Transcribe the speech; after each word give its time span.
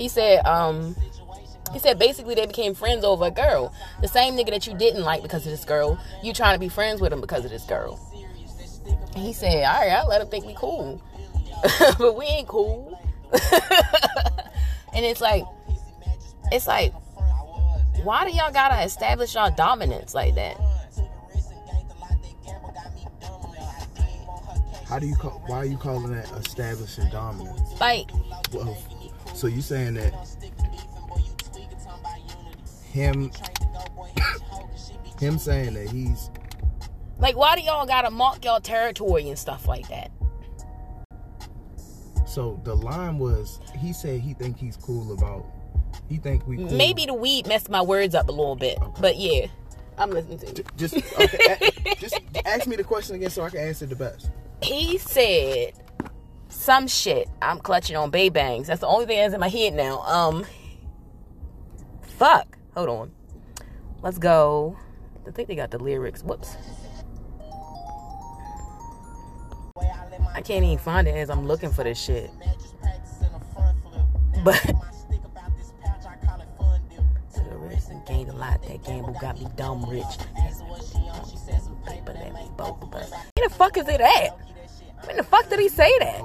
He 0.00 0.08
said, 0.08 0.46
um, 0.46 0.96
he 1.74 1.78
said 1.78 1.98
basically 1.98 2.34
they 2.34 2.46
became 2.46 2.74
friends 2.74 3.04
over 3.04 3.26
a 3.26 3.30
girl. 3.30 3.74
The 4.00 4.08
same 4.08 4.34
nigga 4.34 4.48
that 4.48 4.66
you 4.66 4.72
didn't 4.72 5.02
like 5.02 5.20
because 5.20 5.44
of 5.44 5.52
this 5.52 5.66
girl, 5.66 6.00
you 6.22 6.32
trying 6.32 6.54
to 6.54 6.58
be 6.58 6.70
friends 6.70 7.02
with 7.02 7.12
him 7.12 7.20
because 7.20 7.44
of 7.44 7.50
this 7.50 7.64
girl. 7.64 8.00
He 9.14 9.34
said, 9.34 9.62
all 9.66 9.78
right, 9.78 9.90
I'll 9.90 10.08
let 10.08 10.22
him 10.22 10.28
think 10.28 10.46
we 10.46 10.54
cool. 10.54 11.02
but 11.98 12.16
we 12.16 12.24
ain't 12.24 12.48
cool. 12.48 12.98
and 14.94 15.04
it's 15.04 15.20
like, 15.20 15.44
it's 16.50 16.66
like, 16.66 16.94
why 18.02 18.24
do 18.24 18.34
y'all 18.34 18.50
gotta 18.50 18.82
establish 18.82 19.34
y'all 19.34 19.54
dominance 19.54 20.14
like 20.14 20.34
that? 20.36 20.56
How 24.88 24.98
do 24.98 25.06
you 25.06 25.14
call? 25.14 25.42
Why 25.46 25.58
are 25.58 25.64
you 25.66 25.76
calling 25.76 26.10
that 26.14 26.32
establishing 26.32 27.10
dominance? 27.10 27.78
Like, 27.78 28.10
Well, 28.50 28.76
so 29.34 29.46
you 29.46 29.62
saying 29.62 29.94
that 29.94 30.12
him, 32.92 33.30
him 35.18 35.38
saying 35.38 35.74
that 35.74 35.88
he's 35.88 36.30
like, 37.18 37.36
why 37.36 37.54
do 37.56 37.62
y'all 37.62 37.86
gotta 37.86 38.10
mark 38.10 38.44
y'all 38.44 38.60
territory 38.60 39.28
and 39.28 39.38
stuff 39.38 39.66
like 39.66 39.88
that? 39.88 40.10
so 42.30 42.60
the 42.62 42.74
line 42.74 43.18
was 43.18 43.60
he 43.76 43.92
said 43.92 44.20
he 44.20 44.34
think 44.34 44.56
he's 44.56 44.76
cool 44.76 45.12
about 45.12 45.46
he 46.08 46.16
think 46.16 46.46
we 46.46 46.56
cool. 46.58 46.70
Maybe 46.70 47.04
the 47.04 47.14
weed 47.14 47.46
messed 47.48 47.68
my 47.68 47.82
words 47.82 48.14
up 48.14 48.28
a 48.28 48.32
little 48.32 48.54
bit, 48.54 48.78
but 49.00 49.16
yeah, 49.16 49.46
I'm 49.98 50.10
listening 50.10 50.38
to 50.38 50.46
you. 50.46 50.64
just 50.76 50.94
okay, 50.94 51.72
a- 51.86 51.94
just 51.98 52.20
ask 52.46 52.68
me 52.68 52.76
the 52.76 52.84
question 52.84 53.16
again 53.16 53.30
so 53.30 53.42
I 53.42 53.50
can 53.50 53.58
answer 53.58 53.86
the 53.86 53.96
best. 53.96 54.30
He 54.62 54.98
said 54.98 55.72
some 56.60 56.86
shit. 56.86 57.28
I'm 57.40 57.58
clutching 57.58 57.96
on 57.96 58.10
bay 58.10 58.28
bangs. 58.28 58.66
That's 58.66 58.80
the 58.80 58.86
only 58.86 59.06
thing 59.06 59.18
that's 59.18 59.32
in 59.32 59.40
my 59.40 59.48
head 59.48 59.72
now. 59.72 60.00
Um, 60.00 60.44
fuck. 62.02 62.58
Hold 62.74 62.88
on. 62.88 63.12
Let's 64.02 64.18
go. 64.18 64.76
I 65.26 65.30
think 65.30 65.48
they 65.48 65.54
got 65.54 65.70
the 65.70 65.78
lyrics. 65.78 66.22
Whoops. 66.22 66.56
I 70.32 70.42
can't 70.42 70.64
even 70.64 70.78
find 70.78 71.08
it 71.08 71.16
as 71.16 71.30
I'm 71.30 71.46
looking 71.46 71.70
for 71.70 71.82
this 71.82 72.00
shit. 72.00 72.30
But 74.44 74.62
gained 78.06 78.28
a 78.28 78.32
lot. 78.32 78.62
That 78.62 78.84
gamble 78.84 79.16
got 79.20 79.38
me 79.38 79.46
dumb 79.56 79.84
rich. 79.88 80.04
Where 83.34 83.48
the 83.48 83.54
fuck 83.54 83.76
is 83.76 83.88
it 83.88 84.00
at? 84.00 84.49
When 85.10 85.16
the 85.16 85.24
fuck 85.24 85.48
did 85.50 85.58
he 85.58 85.68
say 85.68 85.90
that? 85.98 86.22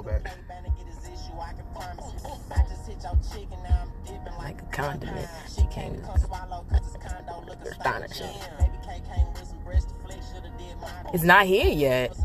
Like 4.38 4.62
a 4.62 4.64
condiment. 4.66 5.28
She 5.52 5.66
came 5.72 6.00
astonishing. 7.64 8.30
It's 11.12 11.24
not 11.24 11.46
here 11.46 11.68
yet. 11.68 12.16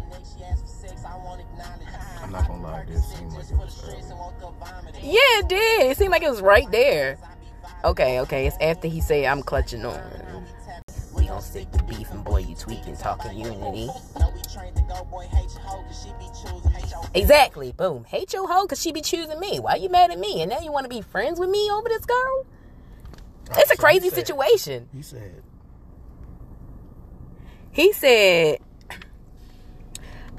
I'm 2.21 2.31
not 2.31 2.47
gonna 2.47 2.61
lie, 2.61 2.85
this 2.85 3.07
seemed 3.11 3.33
like 3.33 3.49
it 3.49 3.57
was 3.57 3.83
early. 3.83 4.03
Yeah, 5.01 5.39
it 5.39 5.49
did. 5.49 5.89
It 5.89 5.97
seemed 5.97 6.11
like 6.11 6.21
it 6.21 6.29
was 6.29 6.41
right 6.41 6.69
there. 6.69 7.17
Okay, 7.83 8.19
okay. 8.19 8.45
It's 8.45 8.57
after 8.61 8.87
he 8.87 9.01
said 9.01 9.25
I'm 9.25 9.41
clutching 9.41 9.83
on. 9.83 9.99
Gonna 11.41 11.53
stick 11.53 11.71
to 11.71 11.83
beef 11.85 12.11
and 12.11 12.23
boy, 12.23 12.41
you 12.41 12.53
tweaking, 12.53 12.95
talking 12.97 13.35
unity. 13.35 13.89
Exactly. 17.15 17.71
Boom. 17.71 18.03
Hate 18.03 18.31
your 18.31 18.47
hoe 18.47 18.65
because 18.65 18.79
she 18.79 18.91
be 18.91 19.01
choosing 19.01 19.39
me. 19.39 19.59
Why 19.59 19.75
you 19.75 19.89
mad 19.89 20.11
at 20.11 20.19
me? 20.19 20.43
And 20.43 20.51
now 20.51 20.59
you 20.59 20.71
want 20.71 20.85
to 20.85 20.89
be 20.89 21.01
friends 21.01 21.39
with 21.39 21.49
me 21.49 21.71
over 21.71 21.89
this 21.89 22.05
girl? 22.05 22.45
It's 23.57 23.71
a 23.71 23.73
he 23.73 23.77
crazy 23.79 24.09
situation. 24.09 24.87
He 24.93 25.01
said, 25.01 25.41
He 27.71 27.91
said, 27.91 28.59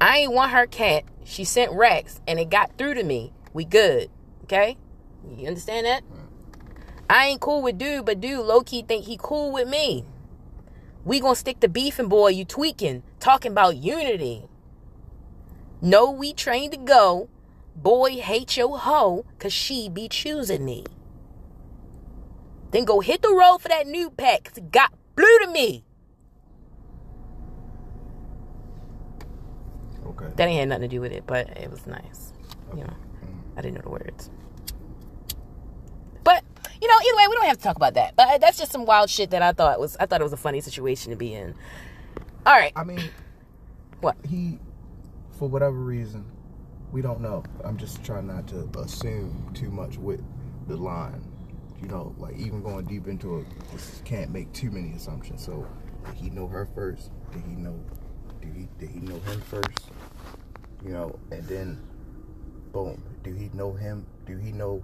I 0.01 0.19
ain't 0.19 0.33
want 0.33 0.53
her 0.53 0.69
cat. 0.69 1.03
She 1.25 1.43
sent 1.43 1.73
racks 1.73 2.21
and 2.29 2.39
it 2.39 2.49
got 2.49 2.79
through 2.79 2.95
to 2.95 3.03
me. 3.03 3.33
We 3.53 3.65
good. 3.65 4.09
Okay? 4.45 4.77
You 5.37 5.49
understand 5.49 5.85
that? 5.85 6.05
I 7.11 7.27
ain't 7.27 7.41
cool 7.41 7.61
with 7.61 7.77
dude, 7.77 8.07
but 8.07 8.21
dude 8.21 8.47
low 8.47 8.61
key 8.61 8.83
think 8.83 9.05
he 9.07 9.19
cool 9.21 9.51
with 9.51 9.69
me. 9.69 10.07
We 11.05 11.21
gonna 11.21 11.35
stick 11.35 11.61
to 11.61 11.69
beefing, 11.69 12.09
boy. 12.09 12.29
You 12.29 12.45
tweaking, 12.45 13.03
talking 13.19 13.53
about 13.53 13.77
unity. 13.77 14.45
No, 15.81 16.11
we 16.11 16.33
trained 16.33 16.73
to 16.73 16.79
go. 16.79 17.29
Boy, 17.75 18.21
hate 18.21 18.57
your 18.57 18.79
hoe, 18.79 19.25
cause 19.39 19.53
she 19.53 19.89
be 19.89 20.09
choosing 20.09 20.65
me. 20.65 20.85
Then 22.71 22.85
go 22.85 23.01
hit 23.01 23.23
the 23.23 23.35
road 23.35 23.59
for 23.59 23.69
that 23.69 23.87
new 23.87 24.11
pack, 24.11 24.45
cause 24.45 24.59
it 24.59 24.71
got 24.71 24.93
blue 25.17 25.39
to 25.41 25.47
me. 25.49 25.85
okay. 30.07 30.33
That 30.37 30.49
ain't 30.49 30.61
had 30.61 30.69
nothing 30.69 30.83
to 30.83 30.89
do 30.89 31.01
with 31.01 31.13
it, 31.13 31.25
but 31.27 31.49
it 31.57 31.71
was 31.71 31.87
nice. 31.87 32.33
You 32.75 32.85
know, 32.85 32.95
I 33.57 33.63
didn't 33.63 33.75
know 33.77 33.83
the 33.83 33.91
words. 33.91 34.31
But 37.23 37.29
you 37.29 37.29
know, 37.29 37.31
either 37.31 37.31
way, 37.31 37.35
we 37.35 37.37
don't 37.37 37.47
have 37.47 37.59
to 37.59 37.63
talk 37.63 37.77
about 37.77 37.95
that. 37.95 38.17
But 38.17 38.29
uh, 38.29 38.39
that's 38.39 38.59
just 38.59 38.73
some 38.73 38.85
wild 38.85 39.11
shit 39.11 39.31
that 39.31 39.43
I 39.43 39.53
thought 39.53 39.79
was. 39.81 39.97
I 39.99 40.07
thought 40.07 40.21
it 40.21 40.25
was 40.25 40.33
a 40.33 40.39
funny 40.39 40.61
situation 40.61 41.11
to 41.11 41.17
be 41.17 41.35
in. 41.35 41.55
All 42.45 42.55
right, 42.55 42.73
I 42.75 42.85
mean, 42.85 43.01
what? 44.01 44.17
he, 44.29 44.59
for 45.39 45.49
whatever 45.49 45.77
reason, 45.77 46.25
we 46.91 47.03
don't 47.03 47.21
know. 47.21 47.45
I'm 47.65 47.77
just 47.77 48.03
trying 48.05 48.27
not 48.27 48.49
to 48.49 48.69
assume 48.79 49.51
too 49.55 49.71
much 49.71 49.97
with 49.97 50.23
the 50.67 50.77
line. 50.77 51.25
You 51.81 51.89
know, 51.89 52.15
like 52.19 52.37
even 52.37 52.63
going 52.63 52.85
deep 52.87 53.07
into 53.09 53.41
it, 53.41 53.47
just 53.73 54.05
can't 54.05 54.31
make 54.31 54.53
too 54.53 54.71
many 54.71 54.93
assumptions. 54.95 55.45
So, 55.45 55.67
did 56.07 56.15
he 56.15 56.31
know 56.31 56.47
her 56.47 56.69
first? 56.75 57.11
Did 57.33 57.43
he 57.43 57.55
know? 57.55 57.79
Did 58.41 58.55
he 58.55 58.69
did 58.79 58.91
he 58.91 59.01
know 59.01 59.19
him 59.21 59.41
first? 59.43 59.91
You 60.85 60.93
know, 60.93 61.19
and 61.31 61.45
then, 61.45 61.81
boom. 62.73 63.03
Do 63.23 63.33
he 63.35 63.51
know 63.53 63.73
him? 63.73 64.07
Do 64.27 64.37
he 64.37 64.53
know? 64.53 64.83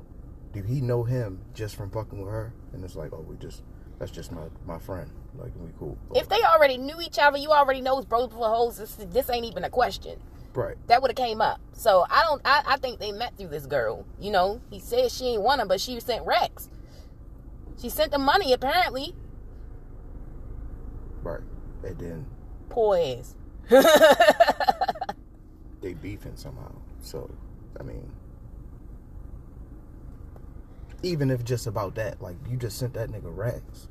Do 0.53 0.63
he 0.63 0.81
know 0.81 1.05
him 1.05 1.41
just 1.55 1.77
from 1.77 1.91
fucking 1.91 2.19
with 2.19 2.31
her? 2.31 2.53
And 2.73 2.83
it's 2.85 2.97
like, 2.97 3.13
oh, 3.13 3.25
we 3.29 3.37
just 3.37 3.63
that's 3.99 4.11
just 4.11 4.33
my 4.33 4.45
my 4.67 4.79
friend. 4.79 5.11
Like, 5.37 5.53
we 5.57 5.71
cool. 5.79 5.99
If 6.15 6.29
they 6.29 6.41
already 6.43 6.79
knew 6.79 7.01
each 7.01 7.19
other, 7.19 7.39
you 7.39 7.51
already 7.51 7.81
know 7.81 8.03
bros 8.03 8.29
before 8.29 8.49
hoes. 8.49 8.79
This, 8.79 8.95
this 8.95 9.31
ain't 9.31 9.45
even 9.47 9.65
a 9.65 9.71
question. 9.71 10.19
right. 10.55 10.77
That 10.89 11.03
would 11.03 11.11
have 11.11 11.17
came 11.17 11.41
up. 11.41 11.61
So 11.73 12.05
I 12.11 12.23
don't. 12.23 12.41
I, 12.45 12.63
I 12.67 12.77
think 12.79 12.99
they 12.99 13.13
met 13.13 13.37
through 13.37 13.49
this 13.49 13.67
girl. 13.67 14.07
You 14.19 14.31
know, 14.31 14.61
he 14.71 14.81
said 14.81 15.11
she 15.11 15.27
ain't 15.27 15.43
want 15.43 15.61
him, 15.61 15.69
but 15.69 15.81
she 15.81 15.99
sent 16.01 16.25
racks. 16.27 16.69
She 17.81 17.89
sent 17.89 18.11
the 18.13 18.19
money 18.19 18.53
apparently. 18.53 19.15
Right. 21.23 21.43
And 21.85 21.99
then 21.99 22.27
Poor 22.69 22.97
ass. 22.99 23.35
they 25.81 25.95
beefing 25.95 26.37
somehow. 26.37 26.73
So, 27.01 27.31
I 27.79 27.83
mean, 27.83 28.11
even 31.03 31.31
if 31.31 31.45
just 31.45 31.67
about 31.67 31.95
that, 31.97 32.21
like 32.21 32.37
you 32.49 32.57
just 32.57 32.79
sent 32.79 32.95
that 32.95 33.11
nigga 33.11 33.35
racks. 33.37 33.89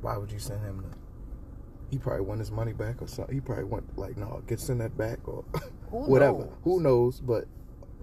Why 0.00 0.16
would 0.16 0.30
you 0.30 0.38
send 0.38 0.60
him 0.64 0.82
the? 0.82 0.96
He 1.90 1.98
probably 1.98 2.22
want 2.22 2.40
his 2.40 2.50
money 2.50 2.72
back 2.72 3.00
or 3.00 3.06
something. 3.08 3.34
He 3.34 3.40
probably 3.40 3.64
want 3.64 3.96
like 3.98 4.16
no, 4.16 4.42
get 4.46 4.60
send 4.60 4.80
that 4.80 4.96
back 4.96 5.26
or 5.26 5.44
Who 5.90 5.98
whatever. 5.98 6.38
knows? 6.38 6.52
Who 6.64 6.80
knows? 6.80 7.20
But 7.20 7.46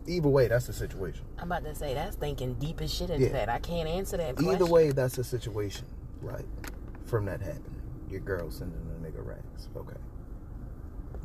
either 0.08 0.30
way, 0.30 0.48
that's 0.48 0.68
the 0.68 0.74
situation. 0.74 1.26
I'm 1.38 1.52
about 1.52 1.64
to 1.66 1.76
say 1.76 1.94
that's 1.94 2.16
thinking 2.16 2.56
deep 2.56 2.82
as 2.82 2.94
shit 2.94 3.10
into 3.10 3.26
Yeah. 3.28 3.34
that. 3.34 3.50
I 3.50 3.60
can't 3.60 3.88
answer 3.88 4.18
that 4.18 4.36
question. 4.36 4.54
Either 4.54 4.66
way, 4.66 4.92
that's 4.92 5.16
the 5.16 5.24
situation, 5.24 5.86
right? 6.22 6.46
From 7.06 7.26
that 7.26 7.42
happening, 7.42 7.82
your 8.10 8.22
girl 8.22 8.50
sending 8.52 8.80
a 8.80 9.06
nigga 9.06 9.26
racks. 9.26 9.68
Okay, 9.76 9.98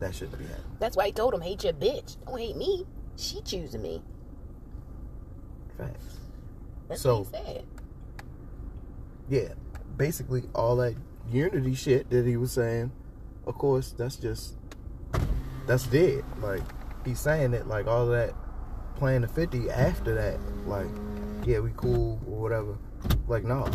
that 0.01 0.15
shouldn't 0.15 0.39
be 0.39 0.45
happening. 0.45 0.77
That's 0.81 0.97
why 0.97 1.05
I 1.05 1.11
told 1.11 1.35
him, 1.35 1.41
hate 1.41 1.65
your 1.65 1.73
bitch. 1.73 2.17
Don't 2.27 2.39
hate 2.39 2.57
me. 2.57 2.85
She 3.17 3.41
choosing 3.43 3.83
me. 3.83 4.03
Facts. 5.79 6.19
That's 6.89 7.01
So- 7.01 7.27
yeah, 9.29 9.53
basically 9.97 10.45
all 10.55 10.77
that 10.77 10.95
unity 11.31 11.75
shit 11.75 12.11
that 12.11 12.27
he 12.27 12.37
was 12.37 12.53
saying, 12.53 12.91
of 13.47 13.55
course, 13.55 13.93
that's 13.93 14.17
just 14.17 14.57
that's 15.67 15.87
dead. 15.87 16.25
Like 16.41 16.63
he's 17.05 17.21
saying 17.21 17.55
it 17.55 17.67
like 17.67 17.87
all 17.87 18.07
that 18.09 18.35
playing 18.97 19.23
the 19.23 19.29
fifty 19.29 19.71
after 19.71 20.15
that, 20.15 20.39
like, 20.67 20.89
yeah, 21.47 21.61
we 21.61 21.71
cool 21.77 22.21
or 22.27 22.41
whatever. 22.41 22.77
Like, 23.29 23.45
no. 23.45 23.69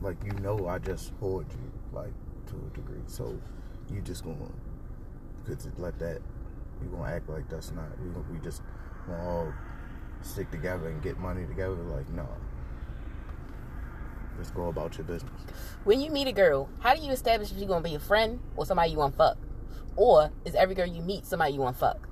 Like 0.00 0.16
you 0.24 0.32
know 0.40 0.68
I 0.68 0.78
just 0.78 1.12
hoard 1.20 1.46
you, 1.50 1.72
like, 1.92 2.12
to 2.48 2.54
a 2.54 2.76
degree. 2.76 3.02
So 3.06 3.40
you 3.90 4.00
just 4.00 4.24
gonna 4.24 4.36
could 5.46 5.60
let 5.78 5.98
that 5.98 6.20
you 6.82 6.88
gonna 6.88 7.10
act 7.10 7.28
like 7.28 7.48
that's 7.48 7.72
not 7.72 7.86
we 8.30 8.38
just 8.40 8.62
gonna 9.08 9.28
all 9.28 9.52
stick 10.22 10.50
together 10.50 10.88
and 10.88 11.02
get 11.02 11.18
money 11.18 11.46
together. 11.46 11.74
Like, 11.74 12.08
no. 12.10 12.28
Just 14.38 14.54
go 14.54 14.68
about 14.68 14.96
your 14.96 15.04
business. 15.04 15.42
When 15.84 16.00
you 16.00 16.10
meet 16.10 16.28
a 16.28 16.32
girl, 16.32 16.68
how 16.80 16.94
do 16.94 17.02
you 17.02 17.10
establish 17.10 17.50
if 17.50 17.58
she's 17.58 17.66
gonna 17.66 17.82
be 17.82 17.94
a 17.94 18.00
friend 18.00 18.40
or 18.56 18.64
somebody 18.64 18.92
you 18.92 18.98
wanna 18.98 19.16
fuck? 19.16 19.38
Or 19.96 20.30
is 20.44 20.54
every 20.54 20.74
girl 20.74 20.86
you 20.86 21.02
meet 21.02 21.26
somebody 21.26 21.54
you 21.54 21.60
wanna 21.60 21.76
fuck? 21.76 22.08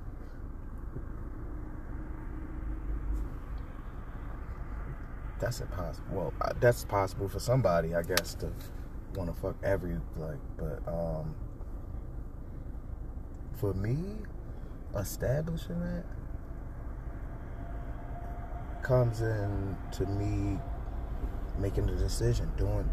That's 5.39 5.61
impossible. 5.61 6.07
Well, 6.11 6.33
uh, 6.41 6.53
that's 6.59 6.83
possible 6.85 7.29
for 7.29 7.39
somebody, 7.39 7.93
I 7.93 8.01
guess, 8.01 8.33
to 8.35 8.51
want 9.15 9.33
to 9.33 9.39
fuck 9.39 9.55
every 9.63 9.95
like. 10.17 10.39
But 10.57 10.81
um, 10.87 11.35
for 13.53 13.73
me, 13.73 13.97
establishing 14.95 15.79
that, 15.79 16.03
comes 18.87 19.19
in 19.19 19.75
to 19.91 20.05
me 20.05 20.57
making 21.59 21.85
the 21.87 21.95
decision, 21.95 22.49
doing. 22.55 22.89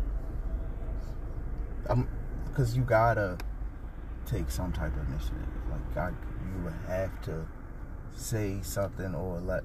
I'm, 1.89 2.09
because 2.49 2.77
you 2.77 2.83
gotta 2.83 3.39
take 4.27 4.51
some 4.51 4.73
type 4.73 4.93
of 4.97 5.09
initiative. 5.09 5.39
Like 5.71 5.95
God, 5.95 6.17
you 6.45 6.73
have 6.89 7.23
to 7.23 7.47
say 8.17 8.59
something 8.63 9.15
or 9.15 9.41
let 9.41 9.63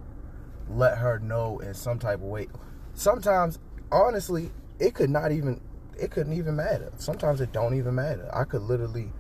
let 0.70 1.00
her 1.00 1.18
know 1.20 1.60
in 1.60 1.74
some 1.74 1.98
type 1.98 2.16
of 2.16 2.26
way. 2.26 2.48
Sometimes, 2.94 3.58
honestly, 3.92 4.52
it 4.78 4.94
could 4.94 5.10
not 5.10 5.32
even 5.32 5.60
it 5.98 6.12
couldn't 6.12 6.34
even 6.34 6.56
matter. 6.56 6.92
Sometimes 6.98 7.42
it 7.42 7.52
don't 7.52 7.76
even 7.76 7.96
matter. 7.96 8.30
I 8.34 8.44
could 8.44 8.62
literally 8.62 9.12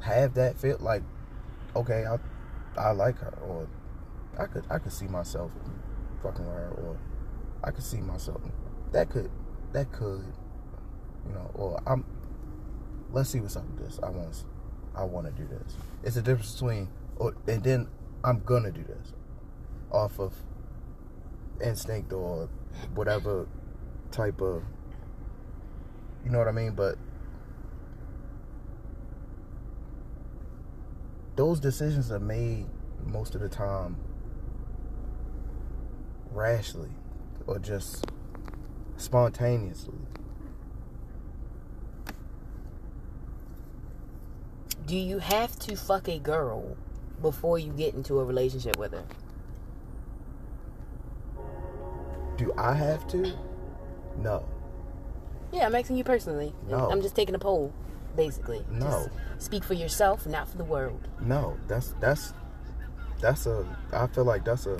have 0.00 0.34
that 0.34 0.58
feel 0.58 0.76
like, 0.80 1.02
okay, 1.74 2.04
I 2.04 2.18
I 2.78 2.90
like 2.90 3.18
her, 3.18 3.38
or 3.46 3.66
I 4.38 4.46
could 4.46 4.64
I 4.70 4.78
could 4.78 4.92
see 4.92 5.06
myself 5.06 5.50
fucking 6.22 6.44
her, 6.44 6.72
or 6.76 6.96
I 7.64 7.70
could 7.70 7.84
see 7.84 7.98
myself 7.98 8.40
that 8.92 9.10
could 9.10 9.30
that 9.72 9.92
could 9.92 10.24
you 11.26 11.34
know, 11.34 11.50
or 11.54 11.80
I'm 11.86 12.04
let's 13.12 13.30
see 13.30 13.40
what's 13.40 13.56
up 13.56 13.64
with 13.66 13.86
this. 13.86 14.00
I 14.02 14.10
want 14.10 14.44
I 14.94 15.04
want 15.04 15.26
to 15.26 15.32
do 15.32 15.46
this. 15.48 15.74
It's 16.02 16.16
a 16.16 16.22
difference 16.22 16.52
between 16.52 16.88
or 17.16 17.34
and 17.46 17.62
then 17.62 17.88
I'm 18.24 18.40
gonna 18.40 18.70
do 18.70 18.82
this 18.82 19.12
off 19.90 20.18
of 20.18 20.34
instinct 21.62 22.12
or 22.12 22.48
whatever 22.94 23.46
type 24.10 24.40
of 24.40 24.62
you 26.24 26.30
know 26.30 26.38
what 26.38 26.48
I 26.48 26.52
mean? 26.52 26.72
But 26.72 26.96
those 31.36 31.60
decisions 31.60 32.10
are 32.10 32.18
made 32.18 32.66
most 33.04 33.34
of 33.34 33.40
the 33.40 33.48
time 33.48 33.96
rashly 36.32 36.90
or 37.46 37.58
just 37.58 38.04
spontaneously. 38.96 39.94
Do 44.86 44.96
you 44.96 45.18
have 45.18 45.58
to 45.60 45.76
fuck 45.76 46.08
a 46.08 46.18
girl 46.18 46.76
before 47.20 47.58
you 47.58 47.72
get 47.72 47.94
into 47.94 48.18
a 48.20 48.24
relationship 48.24 48.78
with 48.78 48.92
her? 48.92 49.04
Do 52.38 52.52
I 52.56 52.72
have 52.72 53.06
to? 53.08 53.36
No. 54.16 54.48
Yeah, 55.52 55.66
I'm 55.66 55.74
asking 55.74 55.96
you 55.96 56.04
personally. 56.04 56.54
No. 56.68 56.90
I'm 56.90 57.02
just 57.02 57.16
taking 57.16 57.34
a 57.34 57.38
poll, 57.38 57.72
basically. 58.16 58.64
No. 58.70 58.86
Just 58.86 59.10
speak 59.44 59.64
for 59.64 59.74
yourself, 59.74 60.26
not 60.26 60.48
for 60.48 60.56
the 60.56 60.64
world. 60.64 61.08
No, 61.20 61.56
that's 61.66 61.94
that's 62.00 62.32
that's 63.20 63.46
a. 63.46 63.66
I 63.92 64.06
feel 64.06 64.24
like 64.24 64.44
that's 64.44 64.66
a. 64.66 64.78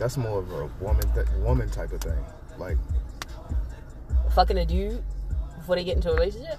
That's 0.00 0.16
more 0.16 0.38
of 0.40 0.50
a 0.50 0.66
woman 0.82 1.02
th- 1.14 1.28
woman 1.44 1.68
type 1.70 1.92
of 1.92 2.00
thing. 2.00 2.24
Like 2.58 2.78
Fucking 4.34 4.58
a 4.58 4.64
dude 4.64 5.02
before 5.58 5.76
they 5.76 5.84
get 5.84 5.96
into 5.96 6.10
a 6.10 6.14
relationship? 6.14 6.58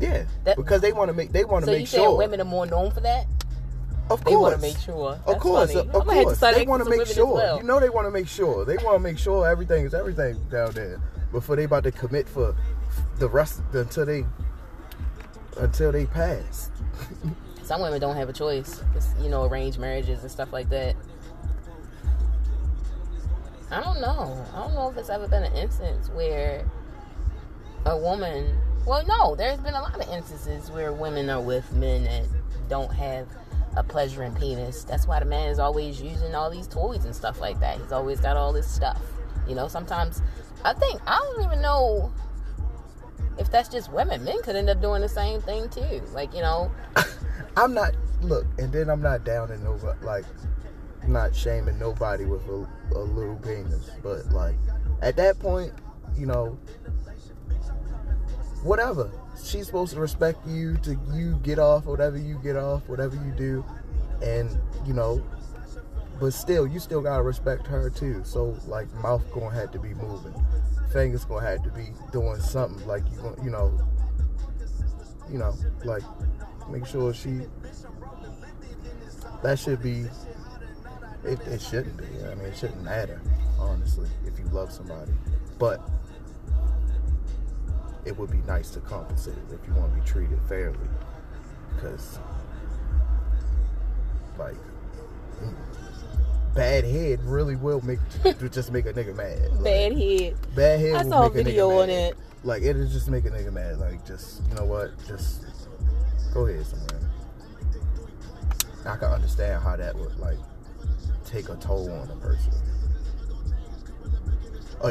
yeah, 0.00 0.24
That- 0.44 0.56
because 0.56 0.80
they 0.80 0.92
want 0.92 1.08
to 1.10 1.12
make 1.14 1.30
they 1.30 1.44
want 1.44 1.64
to 1.66 1.70
So 1.70 1.76
make 1.78 1.86
sure. 1.86 2.16
women 2.16 2.40
are 2.40 2.44
more 2.44 2.66
known 2.66 2.90
for 2.90 3.00
that? 3.00 3.26
of 4.08 4.24
They 4.24 4.30
course, 4.32 4.42
want 4.52 4.54
to 4.54 4.60
make 4.62 4.78
sure. 4.78 5.20
Of 5.26 5.38
course, 5.40 5.72
funny. 5.72 5.80
of 5.80 5.86
I'm 5.88 5.92
gonna 6.06 6.12
have 6.14 6.20
to 6.20 6.36
course, 6.36 6.54
they 6.56 6.64
want 6.66 6.84
to 6.84 6.88
make 6.90 7.06
sure. 7.06 7.34
well. 7.34 7.56
You 7.58 7.64
know, 7.64 7.80
they 7.80 7.90
want 7.90 8.06
to 8.06 8.10
make 8.10 8.28
sure. 8.28 8.64
They 8.64 8.76
want 8.78 8.94
to 8.96 9.00
make 9.00 9.18
sure 9.18 9.46
everything 9.48 9.84
is 9.84 9.92
everything 9.94 10.38
down 10.50 10.72
there 10.72 11.00
before 11.32 11.56
they 11.56 11.64
about 11.64 11.82
to 11.84 11.92
commit 11.92 12.28
for 12.28 12.54
the 13.18 13.28
rest 13.28 13.60
until 13.74 14.06
they 14.06 14.24
until 15.58 15.92
they 15.92 16.06
pass. 16.06 16.70
Some 17.64 17.80
women 17.82 18.00
don't 18.00 18.14
have 18.16 18.28
a 18.28 18.32
choice. 18.32 18.80
It's, 18.94 19.08
you 19.20 19.28
know, 19.28 19.44
arranged 19.44 19.78
marriages 19.80 20.22
and 20.22 20.30
stuff 20.30 20.52
like 20.52 20.68
that. 20.70 20.94
I 23.70 23.82
don't 23.82 24.00
know. 24.00 24.44
I 24.54 24.60
don't 24.60 24.74
know 24.74 24.88
if 24.90 24.96
it's 24.96 25.10
ever 25.10 25.26
been 25.26 25.42
an 25.42 25.54
instance 25.54 26.08
where 26.10 26.64
a 27.84 27.96
woman. 27.96 28.56
Well, 28.86 29.04
no, 29.06 29.34
there's 29.34 29.58
been 29.58 29.74
a 29.74 29.80
lot 29.80 30.00
of 30.00 30.08
instances 30.08 30.70
where 30.70 30.92
women 30.92 31.28
are 31.28 31.40
with 31.40 31.70
men 31.72 32.04
that 32.04 32.24
don't 32.68 32.92
have 32.92 33.26
a 33.76 33.82
pleasuring 33.82 34.34
penis. 34.36 34.84
That's 34.84 35.06
why 35.06 35.18
the 35.18 35.26
man 35.26 35.48
is 35.48 35.58
always 35.58 36.00
using 36.00 36.34
all 36.34 36.50
these 36.50 36.68
toys 36.68 37.04
and 37.04 37.14
stuff 37.14 37.40
like 37.40 37.58
that. 37.60 37.78
He's 37.80 37.92
always 37.92 38.20
got 38.20 38.36
all 38.36 38.52
this 38.52 38.68
stuff. 38.68 39.00
You 39.48 39.54
know, 39.54 39.66
sometimes 39.68 40.22
I 40.64 40.72
think 40.72 41.00
I 41.06 41.18
don't 41.18 41.44
even 41.44 41.60
know 41.60 42.12
if 43.38 43.50
that's 43.50 43.68
just 43.68 43.92
women. 43.92 44.24
Men 44.24 44.40
could 44.42 44.56
end 44.56 44.70
up 44.70 44.80
doing 44.80 45.02
the 45.02 45.08
same 45.08 45.40
thing 45.42 45.68
too. 45.68 46.02
Like, 46.12 46.32
you 46.34 46.40
know, 46.40 46.70
I'm 47.56 47.74
not 47.74 47.94
look, 48.22 48.46
and 48.58 48.72
then 48.72 48.88
I'm 48.88 49.02
not 49.02 49.24
down 49.24 49.50
in 49.50 49.62
nobody 49.62 50.04
like 50.04 50.24
not 51.06 51.34
shaming 51.34 51.78
nobody 51.78 52.24
with 52.24 52.42
a, 52.48 52.66
a 52.94 52.98
little 52.98 53.36
penis, 53.36 53.90
but 54.02 54.26
like 54.30 54.56
at 55.02 55.16
that 55.16 55.38
point, 55.38 55.72
you 56.16 56.26
know, 56.26 56.58
whatever. 58.62 59.10
She's 59.42 59.66
supposed 59.66 59.92
to 59.92 60.00
respect 60.00 60.46
you 60.46 60.76
to 60.78 60.98
you 61.12 61.38
get 61.42 61.58
off 61.58 61.84
whatever 61.84 62.16
you 62.16 62.40
get 62.42 62.56
off, 62.56 62.88
whatever 62.88 63.14
you 63.16 63.32
do, 63.32 63.64
and 64.22 64.58
you 64.86 64.94
know, 64.94 65.22
but 66.18 66.32
still, 66.32 66.66
you 66.66 66.80
still 66.80 67.02
gotta 67.02 67.22
respect 67.22 67.66
her 67.66 67.90
too. 67.90 68.22
So 68.24 68.56
like, 68.66 68.92
mouth 68.94 69.22
gonna 69.32 69.54
have 69.54 69.70
to 69.72 69.78
be 69.78 69.94
moving, 69.94 70.34
fingers 70.92 71.24
gonna 71.24 71.46
have 71.46 71.62
to 71.64 71.70
be 71.70 71.88
doing 72.12 72.40
something. 72.40 72.86
Like 72.86 73.04
you, 73.12 73.36
you 73.44 73.50
know, 73.50 73.78
you 75.30 75.38
know, 75.38 75.54
like 75.84 76.02
make 76.70 76.86
sure 76.86 77.12
she. 77.12 77.42
That 79.42 79.58
should 79.58 79.82
be. 79.82 80.06
It, 81.26 81.40
it 81.48 81.60
shouldn't 81.60 81.96
be. 81.96 82.04
I 82.24 82.34
mean, 82.36 82.46
it 82.46 82.56
shouldn't 82.56 82.82
matter, 82.82 83.20
honestly, 83.58 84.08
if 84.24 84.38
you 84.38 84.44
love 84.46 84.72
somebody. 84.72 85.12
But 85.58 85.80
it 88.04 88.16
would 88.16 88.30
be 88.30 88.38
nice 88.46 88.70
to 88.70 88.80
compensate 88.80 89.34
if 89.50 89.66
you 89.66 89.74
want 89.74 89.92
to 89.92 90.00
be 90.00 90.06
treated 90.06 90.38
fairly. 90.48 90.78
Because, 91.74 92.20
like, 94.38 94.54
bad 96.54 96.84
head 96.84 97.20
really 97.24 97.56
will 97.56 97.80
make 97.82 97.98
just 98.52 98.70
make 98.70 98.86
a 98.86 98.92
nigga 98.92 99.14
mad. 99.14 99.52
Like, 99.54 99.64
bad 99.64 99.98
head. 99.98 100.36
Bad 100.54 100.80
head. 100.80 100.94
I 100.94 101.02
will 101.02 101.10
saw 101.10 101.26
a 101.26 101.30
video 101.30 101.70
nigga 101.70 101.82
on 101.82 101.88
mad. 101.88 102.12
it. 102.12 102.16
Like 102.44 102.62
it'll 102.62 102.86
just 102.86 103.08
make 103.08 103.24
a 103.24 103.30
nigga 103.30 103.52
mad. 103.52 103.78
Like 103.78 104.06
just 104.06 104.42
you 104.48 104.54
know 104.54 104.64
what? 104.64 104.92
Just 105.06 105.44
go 106.32 106.46
ahead 106.46 106.64
somewhere. 106.64 107.00
I 108.86 108.96
can 108.96 109.10
understand 109.10 109.64
how 109.64 109.74
that 109.76 109.96
would 109.96 110.16
like 110.18 110.38
take 111.26 111.48
a 111.48 111.56
toll 111.56 111.90
on 111.90 112.08
a 112.10 112.16
person, 112.16 112.52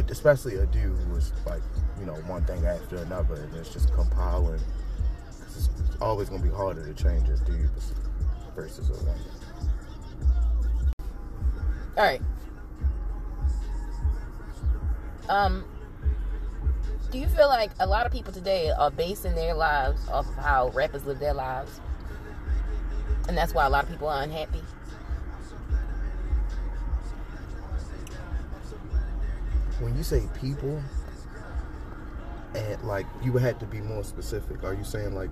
especially 0.09 0.55
a 0.55 0.65
dude 0.67 0.97
who's 1.09 1.31
like 1.45 1.61
you 1.99 2.05
know 2.05 2.13
one 2.27 2.43
thing 2.45 2.65
after 2.65 2.97
another, 2.97 3.35
and 3.35 3.55
it's 3.55 3.71
just 3.71 3.93
compiling. 3.93 4.59
It's 5.29 5.69
always 6.01 6.29
gonna 6.29 6.43
be 6.43 6.49
harder 6.49 6.85
to 6.85 6.93
change 6.93 7.29
a 7.29 7.37
dude 7.45 7.69
versus 8.55 8.89
a 8.89 8.93
woman. 8.93 9.19
All 11.97 12.03
right. 12.03 12.21
Um, 15.29 15.63
do 17.09 17.17
you 17.17 17.27
feel 17.27 17.47
like 17.47 17.71
a 17.79 17.87
lot 17.87 18.05
of 18.05 18.11
people 18.11 18.33
today 18.33 18.69
are 18.69 18.91
basing 18.91 19.33
their 19.33 19.53
lives 19.53 20.07
off 20.09 20.27
of 20.27 20.35
how 20.35 20.69
rappers 20.69 21.05
live 21.05 21.19
their 21.19 21.33
lives, 21.33 21.79
and 23.27 23.37
that's 23.37 23.53
why 23.53 23.65
a 23.65 23.69
lot 23.69 23.85
of 23.85 23.89
people 23.89 24.09
are 24.09 24.21
unhappy? 24.21 24.61
When 29.79 29.95
you 29.97 30.03
say 30.03 30.23
people, 30.39 30.81
and 32.55 32.81
like 32.83 33.05
you 33.23 33.33
had 33.37 33.59
to 33.59 33.65
be 33.65 33.81
more 33.81 34.03
specific. 34.03 34.63
Are 34.63 34.73
you 34.73 34.83
saying 34.83 35.13
like 35.13 35.29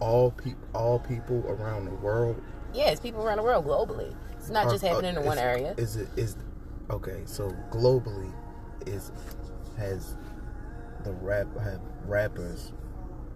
all 0.00 0.30
people, 0.30 0.60
all 0.74 0.98
people 1.00 1.44
around 1.48 1.86
the 1.86 1.94
world? 1.94 2.40
Yeah, 2.72 2.90
it's 2.90 3.00
people 3.00 3.24
around 3.24 3.38
the 3.38 3.42
world 3.42 3.66
globally. 3.66 4.14
It's 4.38 4.50
not 4.50 4.70
just 4.70 4.84
Are- 4.84 4.88
happening 4.88 5.16
are- 5.16 5.20
in 5.20 5.26
one 5.26 5.38
area. 5.38 5.74
Is 5.76 5.96
it 5.96 6.08
is 6.16 6.36
okay? 6.90 7.22
So 7.24 7.54
globally, 7.70 8.32
is 8.86 9.10
has 9.76 10.16
the 11.04 11.12
rap 11.12 11.46
have 11.58 11.80
rappers? 12.06 12.72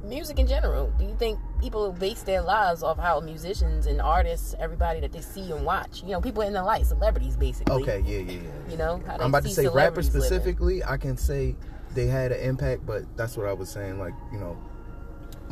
Music 0.04 0.38
in 0.38 0.46
general. 0.46 0.92
Do 0.98 1.04
you 1.04 1.16
think 1.18 1.38
people 1.62 1.92
base 1.92 2.22
their 2.22 2.42
lives 2.42 2.82
off 2.82 2.98
how 2.98 3.20
musicians 3.20 3.86
and 3.86 4.00
artists, 4.02 4.54
everybody 4.58 5.00
that 5.00 5.12
they 5.12 5.20
see 5.20 5.52
and 5.52 5.64
watch, 5.64 6.02
you 6.02 6.10
know, 6.10 6.20
people 6.20 6.42
in 6.42 6.52
the 6.52 6.62
light, 6.62 6.84
celebrities, 6.84 7.36
basically. 7.36 7.82
Okay, 7.82 8.02
yeah, 8.04 8.18
yeah, 8.18 8.40
yeah. 8.42 8.70
You 8.70 8.76
know, 8.76 9.00
I'm 9.08 9.30
about 9.30 9.44
to 9.44 9.48
say 9.48 9.68
rappers 9.68 10.10
celebrities 10.10 10.14
living. 10.14 10.26
specifically. 10.26 10.84
I 10.84 10.96
can 10.96 11.16
say 11.16 11.54
they 11.94 12.06
had 12.06 12.32
an 12.32 12.40
impact, 12.40 12.84
but 12.84 13.04
that's 13.16 13.36
what 13.36 13.46
I 13.46 13.52
was 13.52 13.70
saying. 13.70 13.98
Like 14.00 14.14
you 14.32 14.38
know, 14.38 14.58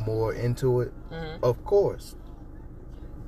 more 0.04 0.34
into 0.34 0.80
it. 0.80 0.92
Mhm. 1.12 1.42
Of 1.44 1.64
course, 1.64 2.16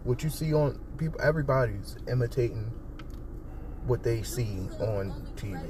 what 0.02 0.24
you 0.24 0.30
see 0.30 0.52
on 0.52 0.78
people, 0.98 1.20
everybody's 1.22 1.96
imitating 2.10 2.72
what 3.86 4.02
they 4.02 4.22
see 4.22 4.68
on 4.80 5.12
TV. 5.36 5.60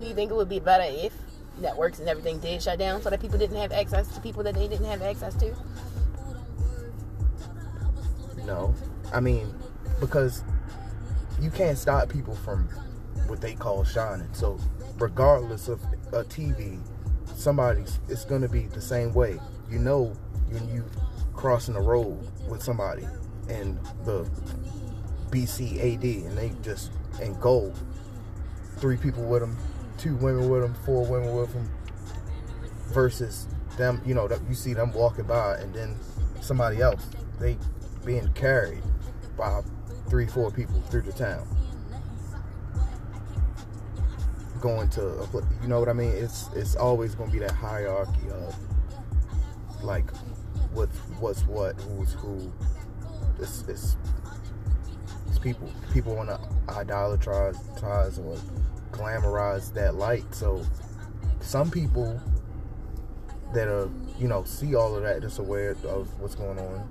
Do 0.00 0.06
you 0.06 0.14
think 0.14 0.30
it 0.30 0.34
would 0.34 0.48
be 0.48 0.60
better 0.60 0.84
if 0.86 1.12
networks 1.60 1.98
and 1.98 2.08
everything 2.08 2.38
did 2.38 2.62
shut 2.62 2.78
down 2.78 3.02
so 3.02 3.10
that 3.10 3.20
people 3.20 3.38
didn't 3.38 3.56
have 3.56 3.72
access 3.72 4.06
to 4.14 4.20
people 4.20 4.42
that 4.44 4.54
they 4.54 4.68
didn't 4.68 4.86
have 4.86 5.02
access 5.02 5.34
to? 5.34 5.52
No, 8.48 8.74
I 9.12 9.20
mean 9.20 9.54
because 10.00 10.42
you 11.38 11.50
can't 11.50 11.76
stop 11.76 12.08
people 12.08 12.34
from 12.34 12.66
what 13.26 13.42
they 13.42 13.54
call 13.54 13.84
shining. 13.84 14.32
So 14.32 14.58
regardless 14.96 15.68
of 15.68 15.82
a 16.12 16.24
TV, 16.24 16.80
somebody's 17.36 18.00
it's 18.08 18.24
gonna 18.24 18.48
be 18.48 18.62
the 18.62 18.80
same 18.80 19.12
way. 19.12 19.38
You 19.70 19.78
know 19.78 20.16
when 20.48 20.66
you 20.74 20.82
crossing 21.34 21.74
the 21.74 21.80
road 21.80 22.26
with 22.48 22.62
somebody 22.62 23.06
and 23.50 23.78
the 24.06 24.26
BCAD 25.30 26.26
and 26.26 26.38
they 26.38 26.50
just 26.62 26.90
in 27.20 27.38
gold. 27.40 27.78
Three 28.78 28.96
people 28.96 29.24
with 29.24 29.42
them, 29.42 29.58
two 29.98 30.16
women 30.16 30.48
with 30.48 30.62
them, 30.62 30.74
four 30.86 31.04
women 31.04 31.36
with 31.36 31.52
them, 31.52 31.68
versus 32.86 33.46
them. 33.76 34.00
You 34.06 34.14
know 34.14 34.26
that 34.26 34.40
you 34.48 34.54
see 34.54 34.72
them 34.72 34.90
walking 34.94 35.26
by 35.26 35.58
and 35.58 35.74
then 35.74 35.98
somebody 36.40 36.80
else 36.80 37.04
they 37.38 37.56
being 38.08 38.26
carried 38.32 38.82
by 39.36 39.60
three, 40.08 40.26
four 40.26 40.50
people 40.50 40.80
through 40.90 41.02
the 41.02 41.12
town. 41.12 41.46
Going 44.62 44.88
to, 44.90 45.28
you 45.60 45.68
know 45.68 45.78
what 45.78 45.90
I 45.90 45.92
mean? 45.92 46.12
It's 46.12 46.48
it's 46.56 46.74
always 46.74 47.14
going 47.14 47.28
to 47.28 47.32
be 47.34 47.38
that 47.40 47.50
hierarchy 47.52 48.30
of 48.30 48.56
like 49.84 50.10
what's 50.72 50.96
what's 51.20 51.42
what, 51.46 51.78
who's 51.82 52.14
who. 52.14 52.50
It's 53.38 53.62
it's, 53.68 53.98
it's 55.26 55.38
people 55.38 55.70
people 55.92 56.16
want 56.16 56.30
to 56.30 56.40
idolatrize 56.70 57.58
or 58.18 58.38
glamorize 58.90 59.74
that 59.74 59.96
light. 59.96 60.24
So 60.34 60.64
some 61.40 61.70
people 61.70 62.18
that 63.52 63.68
are 63.68 63.90
you 64.18 64.28
know 64.28 64.44
see 64.44 64.74
all 64.74 64.96
of 64.96 65.02
that, 65.02 65.20
just 65.20 65.38
aware 65.38 65.76
of 65.84 66.20
what's 66.20 66.34
going 66.34 66.58
on. 66.58 66.88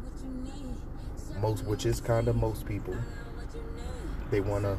Most, 1.42 1.66
which 1.66 1.86
is 1.86 2.02
kind 2.02 2.28
of 2.28 2.36
most 2.36 2.66
people, 2.66 2.96
they 4.32 4.42
want 4.42 4.64
to, 4.64 4.78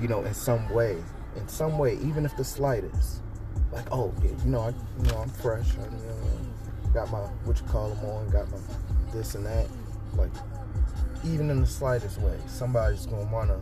you 0.00 0.08
know, 0.08 0.22
in 0.22 0.34
some 0.34 0.68
way, 0.70 0.96
in 1.36 1.48
some 1.48 1.78
way, 1.78 1.98
even 2.02 2.24
if 2.24 2.36
the 2.36 2.44
slightest, 2.44 3.20
like, 3.72 3.86
oh 3.92 4.12
yeah, 4.22 4.30
you 4.44 4.50
know, 4.50 4.60
I, 4.60 4.68
you 4.68 5.10
know, 5.10 5.18
I'm 5.18 5.28
fresh, 5.28 5.66
I, 5.78 5.84
you 5.84 6.06
know, 6.06 6.92
got 6.92 7.10
my 7.10 7.18
what 7.44 7.60
you 7.60 7.66
call 7.68 7.90
them 7.90 8.04
on, 8.08 8.30
got 8.30 8.50
my 8.50 8.58
this 9.12 9.34
and 9.34 9.46
that, 9.46 9.66
like, 10.16 10.30
even 11.24 11.50
in 11.50 11.60
the 11.60 11.66
slightest 11.66 12.18
way, 12.20 12.36
somebody's 12.46 13.06
gonna 13.06 13.30
wanna, 13.30 13.60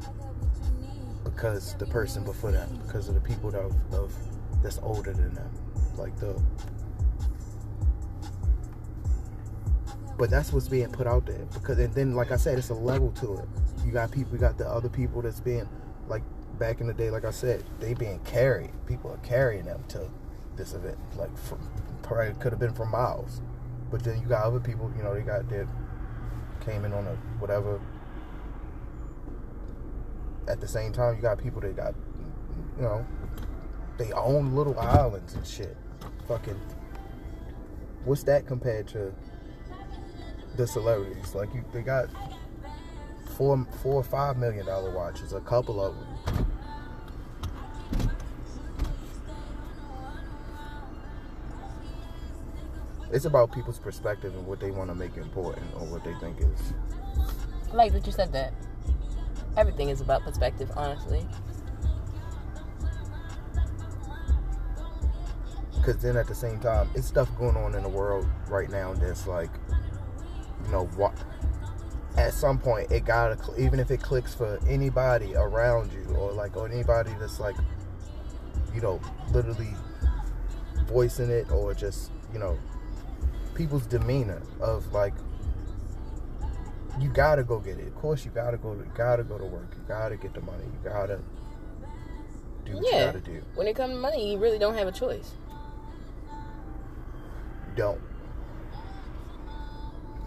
because 1.24 1.74
the 1.74 1.86
person 1.86 2.24
before 2.24 2.52
them, 2.52 2.80
because 2.86 3.08
of 3.08 3.14
the 3.14 3.20
people 3.20 3.50
that 3.50 3.60
of 3.92 4.14
that's 4.62 4.78
older 4.82 5.12
than 5.12 5.34
them, 5.34 5.50
like 5.96 6.16
the 6.18 6.40
but 10.18 10.30
that's 10.30 10.52
what's 10.52 10.66
being 10.68 10.90
put 10.90 11.06
out 11.06 11.24
there 11.24 11.46
because 11.54 11.78
and 11.78 11.94
then 11.94 12.14
like 12.14 12.32
i 12.32 12.36
said 12.36 12.58
it's 12.58 12.70
a 12.70 12.74
level 12.74 13.12
to 13.12 13.38
it. 13.38 13.48
You 13.86 13.92
got 13.92 14.10
people 14.10 14.32
you 14.32 14.38
got 14.38 14.58
the 14.58 14.68
other 14.68 14.88
people 14.88 15.22
that's 15.22 15.40
being 15.40 15.66
like 16.08 16.24
back 16.58 16.80
in 16.80 16.88
the 16.88 16.92
day 16.92 17.08
like 17.08 17.24
i 17.24 17.30
said 17.30 17.62
they 17.78 17.94
being 17.94 18.18
carried. 18.20 18.70
People 18.86 19.12
are 19.12 19.18
carrying 19.18 19.64
them 19.64 19.82
to 19.88 20.10
this 20.56 20.74
event 20.74 20.98
like 21.16 21.34
from 21.38 21.60
probably 22.02 22.34
could 22.40 22.52
have 22.52 22.58
been 22.58 22.74
from 22.74 22.90
miles. 22.90 23.40
But 23.90 24.02
then 24.02 24.20
you 24.20 24.26
got 24.26 24.44
other 24.44 24.60
people 24.60 24.92
you 24.96 25.04
know 25.04 25.14
they 25.14 25.22
got 25.22 25.48
that 25.50 25.68
came 26.60 26.84
in 26.84 26.92
on 26.92 27.06
a 27.06 27.14
whatever. 27.38 27.80
At 30.48 30.60
the 30.60 30.68
same 30.68 30.92
time 30.92 31.14
you 31.14 31.22
got 31.22 31.38
people 31.38 31.60
that 31.60 31.76
got 31.76 31.94
you 32.76 32.82
know 32.82 33.06
they 33.98 34.10
own 34.12 34.56
little 34.56 34.78
islands 34.80 35.34
and 35.34 35.46
shit. 35.46 35.76
Fucking 36.26 36.60
what's 38.04 38.24
that 38.24 38.46
compared 38.46 38.88
to 38.88 39.12
the 40.58 40.66
celebrities. 40.66 41.34
Like 41.34 41.54
you, 41.54 41.64
they 41.72 41.80
got 41.80 42.10
four, 43.36 43.66
four 43.82 43.94
or 43.94 44.02
five 44.02 44.36
million 44.36 44.66
dollar 44.66 44.90
watches. 44.90 45.32
A 45.32 45.40
couple 45.40 45.82
of 45.82 45.94
them. 45.94 46.46
It's 53.10 53.24
about 53.24 53.52
people's 53.52 53.78
perspective 53.78 54.34
and 54.34 54.46
what 54.46 54.60
they 54.60 54.70
want 54.70 54.90
to 54.90 54.94
make 54.94 55.16
important 55.16 55.64
or 55.76 55.86
what 55.86 56.04
they 56.04 56.12
think 56.16 56.40
is. 56.40 56.74
I 57.72 57.74
like 57.74 57.92
that 57.92 58.04
you 58.04 58.12
said 58.12 58.32
that. 58.32 58.52
Everything 59.56 59.88
is 59.88 60.02
about 60.02 60.22
perspective, 60.24 60.70
honestly. 60.76 61.26
Because 65.74 66.02
then 66.02 66.16
at 66.18 66.26
the 66.26 66.34
same 66.34 66.60
time, 66.60 66.90
it's 66.94 67.06
stuff 67.06 67.34
going 67.38 67.56
on 67.56 67.74
in 67.74 67.82
the 67.82 67.88
world 67.88 68.26
right 68.48 68.68
now 68.68 68.92
that's 68.92 69.26
like 69.26 69.50
you 70.68 70.74
know 70.74 70.84
what 70.96 71.14
at 72.18 72.34
some 72.34 72.58
point 72.58 72.90
it 72.90 73.04
gotta 73.06 73.38
even 73.58 73.80
if 73.80 73.90
it 73.90 74.02
clicks 74.02 74.34
for 74.34 74.60
anybody 74.68 75.34
around 75.34 75.90
you 75.92 76.14
or 76.14 76.30
like 76.32 76.56
or 76.56 76.68
anybody 76.68 77.10
that's 77.18 77.40
like 77.40 77.56
you 78.74 78.80
know 78.82 79.00
literally 79.32 79.74
voicing 80.86 81.30
it 81.30 81.50
or 81.50 81.72
just 81.72 82.10
you 82.32 82.38
know 82.38 82.58
people's 83.54 83.86
demeanor 83.86 84.42
of 84.60 84.92
like 84.92 85.14
you 87.00 87.08
gotta 87.08 87.44
go 87.44 87.60
get 87.60 87.78
it. 87.78 87.86
Of 87.86 87.94
course 87.94 88.24
you 88.24 88.32
gotta 88.32 88.56
go 88.56 88.72
you 88.72 88.90
gotta 88.96 89.22
go 89.22 89.38
to 89.38 89.44
work. 89.44 89.72
You 89.72 89.84
gotta 89.86 90.16
get 90.16 90.34
the 90.34 90.40
money. 90.40 90.64
You 90.64 90.90
gotta 90.90 91.20
do 92.64 92.74
what 92.74 92.84
yeah. 92.84 92.98
you 92.98 93.06
gotta 93.06 93.20
do. 93.20 93.42
When 93.54 93.68
it 93.68 93.76
comes 93.76 93.94
to 93.94 94.00
money 94.00 94.32
you 94.32 94.38
really 94.38 94.58
don't 94.58 94.74
have 94.74 94.88
a 94.88 94.92
choice. 94.92 95.32
Don't 97.76 98.00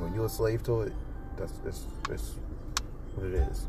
when 0.01 0.13
you're 0.13 0.25
a 0.25 0.29
slave 0.29 0.63
to 0.63 0.81
it, 0.81 0.93
that's 1.37 1.53
it's, 1.65 1.85
it's 2.09 2.35
what 3.15 3.27
it 3.27 3.33
is. 3.33 3.67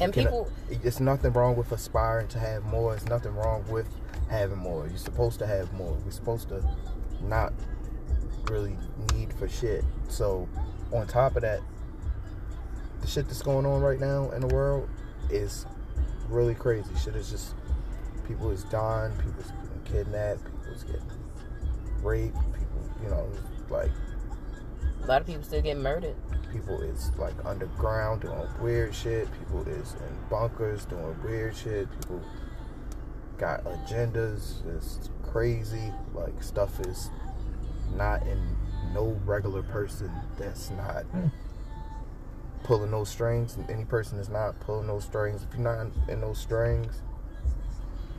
And 0.00 0.14
people, 0.14 0.50
it's 0.70 0.98
nothing 0.98 1.32
wrong 1.32 1.56
with 1.56 1.72
aspiring 1.72 2.28
to 2.28 2.38
have 2.38 2.64
more. 2.64 2.94
It's 2.94 3.04
nothing 3.06 3.34
wrong 3.34 3.64
with 3.68 3.86
having 4.30 4.56
more. 4.56 4.86
You're 4.86 4.96
supposed 4.96 5.38
to 5.40 5.46
have 5.46 5.72
more. 5.74 5.92
We're 5.92 6.10
supposed 6.10 6.48
to 6.48 6.64
not 7.22 7.52
really 8.50 8.76
need 9.14 9.32
for 9.34 9.46
shit. 9.46 9.84
So, 10.08 10.48
on 10.92 11.06
top 11.06 11.36
of 11.36 11.42
that, 11.42 11.60
the 13.02 13.06
shit 13.06 13.26
that's 13.26 13.42
going 13.42 13.66
on 13.66 13.82
right 13.82 14.00
now 14.00 14.30
in 14.30 14.40
the 14.40 14.54
world 14.54 14.88
is 15.28 15.66
really 16.28 16.54
crazy. 16.54 16.88
Shit 17.02 17.14
is 17.16 17.30
just 17.30 17.54
people 18.26 18.50
is 18.50 18.64
dying, 18.64 19.12
people's 19.16 19.50
getting 19.50 20.04
kidnapped, 20.04 20.44
people's 20.44 20.84
getting 20.84 21.10
raped, 22.02 22.36
people, 22.52 22.90
you 23.02 23.08
know, 23.10 23.28
like 23.68 23.90
a 25.02 25.06
lot 25.06 25.20
of 25.20 25.26
people 25.26 25.42
still 25.42 25.62
get 25.62 25.76
murdered. 25.76 26.16
People 26.52 26.80
is 26.82 27.10
like 27.16 27.34
underground 27.44 28.22
doing 28.22 28.48
weird 28.60 28.94
shit. 28.94 29.28
People 29.38 29.66
is 29.68 29.94
in 29.94 30.18
bunkers 30.28 30.84
doing 30.84 31.16
weird 31.22 31.56
shit. 31.56 31.88
People 32.00 32.20
got 33.38 33.64
agendas. 33.64 34.66
It's 34.76 35.10
crazy. 35.22 35.92
Like 36.14 36.42
stuff 36.42 36.80
is 36.80 37.10
not 37.96 38.22
in 38.26 38.56
no 38.92 39.20
regular 39.24 39.62
person 39.62 40.10
that's 40.38 40.70
not 40.70 41.04
pulling 42.62 42.90
those 42.90 43.08
strings. 43.08 43.56
Any 43.68 43.84
person 43.84 44.16
that's 44.16 44.28
not 44.28 44.58
pulling 44.60 44.86
those 44.86 45.04
strings, 45.04 45.42
if 45.42 45.58
you're 45.58 45.62
not 45.62 45.86
in 46.08 46.20
those 46.20 46.38
strings, 46.38 47.02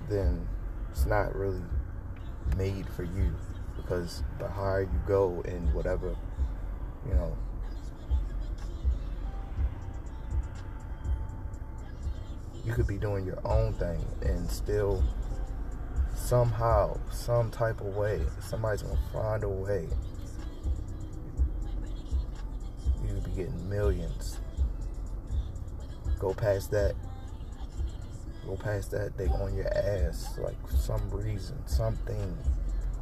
then 0.10 0.48
it's 0.90 1.06
not 1.06 1.36
really 1.36 1.62
made 2.58 2.88
for 2.90 3.04
you 3.04 3.34
because 3.78 4.24
the 4.40 4.48
higher 4.48 4.82
you 4.82 5.02
go 5.08 5.42
in 5.46 5.74
whatever 5.74 6.16
you 7.08 7.14
know. 7.14 7.36
You 12.64 12.74
could 12.74 12.88
be 12.88 12.98
doing 12.98 13.26
your 13.26 13.40
own 13.46 13.74
thing 13.74 14.06
and 14.22 14.50
still 14.50 15.04
somehow, 16.16 16.98
some 17.12 17.50
type 17.50 17.82
of 17.82 17.88
way, 17.88 18.22
somebody's 18.40 18.84
gonna 18.84 19.00
find 19.12 19.44
a 19.44 19.50
way. 19.50 19.88
You 23.04 23.16
could 23.16 23.24
be 23.24 23.32
getting 23.32 23.70
millions. 23.70 24.40
Go 26.20 26.34
past 26.34 26.70
that. 26.72 26.94
Go 28.46 28.56
past 28.56 28.92
that, 28.92 29.18
they 29.18 29.28
on 29.28 29.56
your 29.56 29.68
ass. 29.76 30.38
Like 30.38 30.56
some 30.70 31.10
reason, 31.10 31.58
something, 31.68 32.38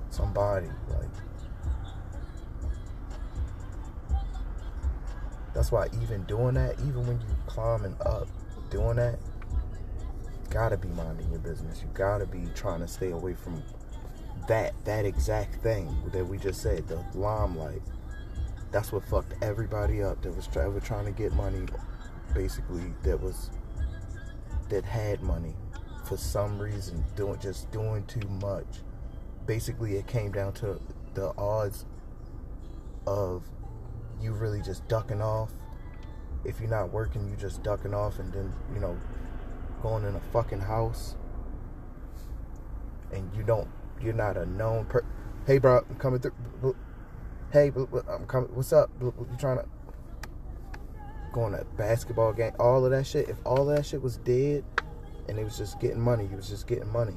somebody. 0.10 0.68
Like 0.90 1.29
That's 5.60 5.74
why 5.74 5.90
even 6.02 6.24
doing 6.24 6.54
that, 6.54 6.80
even 6.88 7.06
when 7.06 7.20
you 7.20 7.28
climbing 7.46 7.98
up, 8.06 8.30
doing 8.70 8.96
that, 8.96 9.20
gotta 10.50 10.78
be 10.78 10.88
minding 10.88 11.30
your 11.32 11.42
business. 11.42 11.82
You 11.82 11.90
gotta 11.94 12.26
be 12.26 12.46
trying 12.56 12.80
to 12.80 12.88
stay 12.88 13.12
away 13.12 13.34
from 13.34 13.62
that 14.48 14.74
that 14.86 15.04
exact 15.04 15.62
thing 15.62 15.94
that 16.14 16.26
we 16.26 16.38
just 16.38 16.62
said, 16.62 16.88
the 16.88 17.04
limelight. 17.14 17.82
That's 18.72 18.94
what 18.94 19.04
fucked 19.04 19.34
everybody 19.44 20.02
up 20.02 20.22
that 20.22 20.34
was 20.34 20.48
ever 20.56 20.80
trying 20.80 21.04
to 21.08 21.12
get 21.12 21.34
money. 21.34 21.66
Basically, 22.34 22.94
that 23.04 23.20
was 23.20 23.50
that 24.70 24.86
had 24.86 25.22
money 25.22 25.58
for 26.06 26.16
some 26.16 26.58
reason 26.58 27.04
doing 27.18 27.38
just 27.42 27.70
doing 27.72 28.06
too 28.06 28.30
much. 28.42 28.80
Basically, 29.46 29.98
it 29.98 30.08
came 30.08 30.32
down 30.32 30.54
to 30.54 30.80
the 31.16 31.34
odds 31.38 31.84
of 33.06 33.44
you 34.22 34.34
really 34.34 34.62
just 34.62 34.88
ducking 34.88 35.22
off. 35.22 35.52
If 36.46 36.60
you're 36.60 36.70
not 36.70 36.92
working, 36.92 37.30
you 37.30 37.36
just 37.36 37.64
ducking 37.64 37.94
off 37.94 38.20
and 38.20 38.32
then, 38.34 38.54
you 38.74 38.80
know, 38.80 38.98
going 39.82 40.06
in 40.06 40.16
a 40.16 40.20
fucking 40.32 40.60
house 40.60 41.16
and 43.12 43.30
you 43.36 43.44
don't 43.44 43.68
you're 44.02 44.14
not 44.14 44.38
a 44.38 44.46
known 44.46 44.86
per 44.86 45.04
hey 45.48 45.58
bro 45.58 45.84
i'm 45.90 45.96
coming 45.96 46.20
through 46.20 46.76
hey 47.52 47.72
i'm 48.10 48.26
coming 48.28 48.50
what's 48.54 48.74
up 48.74 48.90
you 49.02 49.14
trying 49.40 49.58
to 49.58 49.66
going 51.32 51.54
to 51.54 51.62
a 51.62 51.66
basketball 51.78 52.34
game 52.34 52.52
all 52.60 52.84
of 52.84 52.92
that 52.92 53.06
shit 53.06 53.30
if 53.30 53.38
all 53.46 53.70
of 53.70 53.76
that 53.76 53.86
shit 53.86 54.02
was 54.02 54.18
dead 54.18 54.64
and 55.28 55.38
it 55.38 55.44
was 55.44 55.58
just 55.58 55.80
getting 55.80 56.00
money 56.00 56.28
he 56.28 56.36
was 56.36 56.50
just 56.50 56.68
getting 56.68 56.92
money 56.92 57.16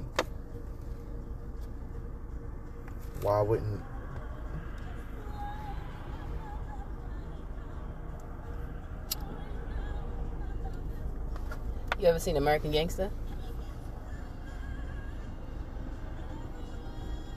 why 3.23 3.41
wouldn't 3.41 3.81
You 12.03 12.09
ever 12.09 12.19
seen 12.19 12.37
American 12.37 12.73
Gangster? 12.73 13.11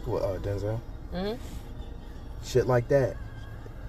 What, 0.06 0.24
uh, 0.24 0.40
Denzel? 0.40 0.80
Mm-hmm. 1.14 1.40
Shit 2.44 2.66
like 2.66 2.88
that. 2.88 3.16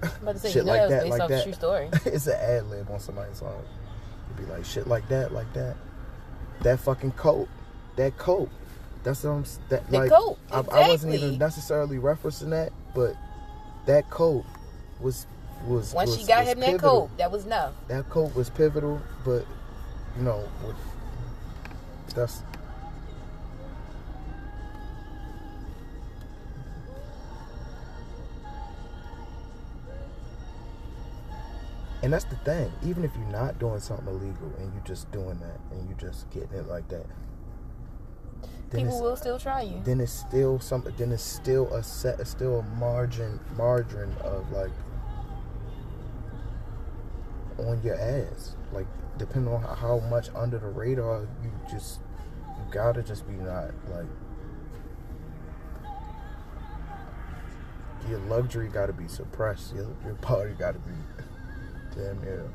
I'm 0.03 0.11
about 0.21 0.35
to 0.35 0.39
say, 0.39 0.49
shit 0.49 0.55
you 0.57 0.63
know 0.65 0.77
like 0.77 0.89
that 0.89 1.07
like 1.07 1.29
that. 1.29 1.43
true 1.43 1.53
story. 1.53 1.89
it's 2.05 2.27
an 2.27 2.35
ad 2.39 2.69
lib 2.69 2.91
on 2.91 2.99
somebody's 2.99 3.37
song. 3.37 3.59
It'd 4.35 4.45
be 4.45 4.53
like 4.53 4.65
shit 4.65 4.85
like 4.85 5.07
that, 5.09 5.33
like 5.33 5.51
that. 5.53 5.75
That 6.61 6.79
fucking 6.79 7.13
coat, 7.13 7.49
that 7.95 8.15
coat. 8.19 8.51
That's 9.03 9.23
what 9.23 9.31
I'm. 9.31 9.45
That 9.69 9.89
The 9.89 9.97
like 9.97 10.11
coat, 10.11 10.37
I, 10.51 10.59
I 10.59 10.89
wasn't 10.89 11.15
even 11.15 11.39
necessarily 11.39 11.97
referencing 11.97 12.51
that, 12.51 12.71
but 12.93 13.15
that 13.87 14.11
coat 14.11 14.45
was 14.99 15.25
was. 15.65 15.91
Once 15.95 16.11
was, 16.11 16.19
she 16.19 16.27
got 16.27 16.45
him 16.45 16.59
that 16.59 16.79
coat, 16.79 17.09
that 17.17 17.31
was 17.31 17.47
enough. 17.47 17.73
That 17.87 18.07
coat 18.11 18.35
was 18.35 18.51
pivotal, 18.51 19.01
but 19.25 19.43
you 20.17 20.23
know, 20.23 20.43
with, 20.65 20.75
that's 22.15 22.41
And 32.03 32.13
that's 32.13 32.25
the 32.25 32.35
thing. 32.37 32.71
Even 32.85 33.03
if 33.03 33.11
you're 33.17 33.25
not 33.31 33.59
doing 33.59 33.79
something 33.79 34.07
illegal 34.07 34.53
and 34.59 34.71
you're 34.73 34.83
just 34.85 35.11
doing 35.11 35.39
that 35.39 35.59
and 35.71 35.89
you're 35.89 35.97
just 35.97 36.29
getting 36.29 36.53
it 36.53 36.67
like 36.67 36.87
that, 36.89 37.05
People 38.71 39.01
will 39.01 39.15
still 39.15 39.39
try 39.39 39.61
you. 39.61 39.81
then 39.83 40.01
it's 40.01 40.11
still 40.11 40.59
something. 40.59 40.93
Then 40.97 41.11
it's 41.11 41.23
still 41.23 41.73
a 41.73 41.81
set. 41.81 42.19
It's 42.19 42.29
still 42.29 42.59
a 42.59 42.63
margin 42.77 43.39
margin 43.55 44.13
of 44.23 44.49
like 44.51 44.71
on 47.59 47.81
your 47.83 47.99
ass. 47.99 48.55
Like 48.71 48.87
depending 49.17 49.53
on 49.53 49.61
how, 49.61 49.99
much 50.09 50.29
under 50.35 50.59
the 50.59 50.67
radar 50.67 51.27
you 51.43 51.51
just 51.69 51.99
you 52.47 52.71
gotta 52.71 53.01
just 53.01 53.27
be 53.27 53.33
not 53.33 53.71
like 53.89 54.05
your 58.09 58.19
luxury 58.19 58.69
gotta 58.69 58.93
be 58.93 59.07
suppressed. 59.07 59.73
Your 59.75 59.87
your 60.05 60.15
body 60.15 60.51
gotta 60.57 60.79
be 60.79 60.93
damn 61.95 62.21
near 62.21 62.49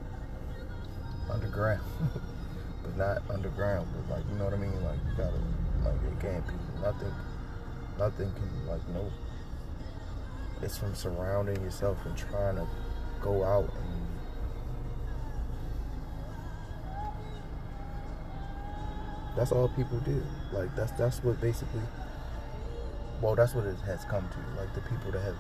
underground. 1.30 1.82
but 2.82 2.97
not 2.97 3.23
underground, 3.30 3.88
but 3.95 4.17
like 4.17 4.25
you 4.30 4.38
know 4.38 4.45
what 4.45 4.54
I 4.54 4.58
mean? 4.58 4.82
Like 4.84 4.99
you 5.08 5.17
gotta 5.17 5.38
like 5.84 5.95
it 5.95 6.21
can't 6.21 6.47
be 6.47 6.54
nothing 6.80 7.12
nothing 7.99 8.32
can 8.32 8.67
like 8.67 8.86
no 8.88 9.10
it's 10.62 10.78
from 10.78 10.95
surrounding 10.95 11.60
yourself 11.62 11.99
and 12.04 12.17
trying 12.17 12.56
to 12.56 12.67
go 13.21 13.45
out 13.45 13.71
and 13.75 14.01
that's 19.36 19.52
all 19.52 19.68
people 19.68 19.99
do. 20.00 20.23
Like 20.52 20.75
that's 20.76 20.92
that's 20.92 21.23
what 21.25 21.40
basically 21.40 21.82
well 23.21 23.34
that's 23.34 23.54
what 23.54 23.66
it 23.66 23.76
has 23.86 24.04
come 24.04 24.28
to. 24.28 24.60
Like 24.60 24.75
the 24.75 24.80
people 24.82 25.12
that 25.12 25.23
have 25.23 25.36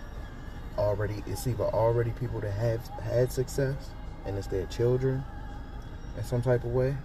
already 0.78 1.22
it's 1.26 1.46
either 1.46 1.64
already 1.64 2.10
people 2.12 2.40
that 2.40 2.52
have 2.52 2.86
had 3.02 3.30
success 3.30 3.90
and 4.24 4.38
it's 4.38 4.46
their 4.46 4.66
children 4.66 5.22
in 6.16 6.24
some 6.24 6.42
type 6.42 6.64
of 6.64 6.70
way. 6.70 6.96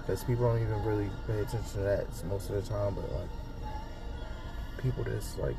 Because 0.00 0.24
people 0.24 0.48
don't 0.48 0.62
even 0.62 0.82
really 0.84 1.10
pay 1.26 1.38
attention 1.40 1.70
to 1.72 1.78
that 1.80 2.06
most 2.26 2.48
of 2.48 2.56
the 2.56 2.62
time, 2.62 2.94
but 2.94 3.10
like 3.12 3.28
people 4.78 5.04
that's 5.04 5.36
like 5.38 5.56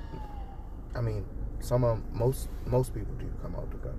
I 0.95 1.01
mean, 1.01 1.25
some 1.59 1.83
of 1.83 1.99
most 2.13 2.49
most 2.65 2.93
people 2.93 3.13
do 3.15 3.29
come 3.41 3.55
out 3.55 3.69
together 3.71 3.93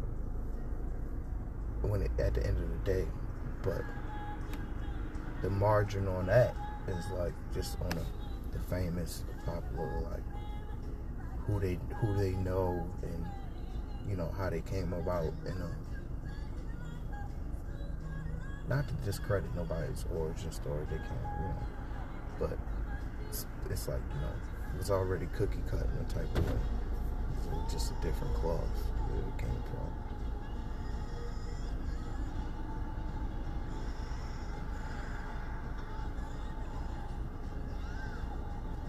when 1.82 2.02
it, 2.02 2.10
at 2.18 2.34
the 2.34 2.46
end 2.46 2.56
of 2.58 2.68
the 2.68 2.92
day, 2.92 3.06
but 3.62 3.82
the 5.42 5.50
margin 5.50 6.06
on 6.08 6.26
that 6.26 6.54
is 6.88 7.04
like 7.18 7.32
just 7.54 7.80
on 7.82 7.90
the, 7.90 8.04
famous 8.68 9.24
popular 9.44 10.00
like 10.12 10.22
who 11.44 11.58
they 11.58 11.76
who 11.96 12.14
they 12.16 12.30
know 12.36 12.86
and 13.02 13.26
you 14.08 14.14
know 14.14 14.30
how 14.38 14.48
they 14.48 14.60
came 14.60 14.92
about 14.92 15.32
and 15.44 15.60
um, 15.60 15.74
not 18.68 18.86
to 18.86 18.94
discredit 19.04 19.50
nobody's 19.56 20.04
origin 20.14 20.52
story 20.52 20.84
they 20.88 20.98
can't 20.98 21.10
you 21.40 21.46
know 21.48 21.56
but 22.38 22.58
it's, 23.28 23.44
it's 23.68 23.88
like 23.88 24.00
you 24.14 24.20
know 24.20 24.32
it 24.72 24.78
was 24.78 24.90
already 24.90 25.26
cookie 25.36 25.58
cut 25.68 25.80
in 25.80 26.06
a 26.06 26.08
type 26.08 26.38
of 26.38 26.46
way 26.46 26.60
just 27.68 27.90
a 27.90 27.94
different 28.06 28.32
cloth 28.34 28.60
where 29.08 29.20
it 29.20 29.38
came 29.38 29.62
from 29.70 30.09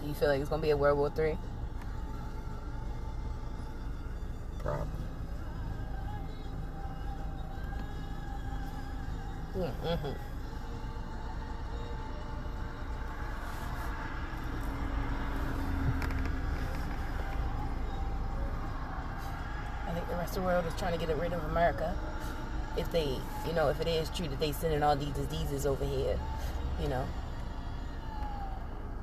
Do 0.02 0.08
you 0.08 0.14
feel 0.14 0.28
like 0.28 0.40
it's 0.40 0.50
gonna 0.50 0.60
be 0.60 0.70
a 0.70 0.76
World 0.76 0.98
War 0.98 1.10
Three? 1.10 1.38
probably 4.58 4.86
Mm-hmm. 9.56 10.12
I 19.86 19.94
think 19.94 20.08
the 20.08 20.14
rest 20.14 20.36
of 20.36 20.42
the 20.42 20.48
world 20.48 20.64
is 20.66 20.74
trying 20.78 20.98
to 20.98 21.06
get 21.06 21.14
rid 21.18 21.34
of 21.34 21.44
America. 21.44 21.94
If 22.78 22.90
they, 22.92 23.18
you 23.46 23.52
know, 23.52 23.68
if 23.68 23.78
it 23.80 23.86
is 23.86 24.08
true 24.08 24.26
that 24.28 24.40
they 24.40 24.52
sending 24.52 24.82
all 24.82 24.96
these 24.96 25.12
diseases 25.12 25.66
over 25.66 25.84
here, 25.84 26.18
you 26.80 26.88
know, 26.88 27.04